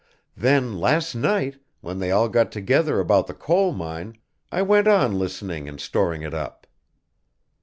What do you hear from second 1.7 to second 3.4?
when they all got together about the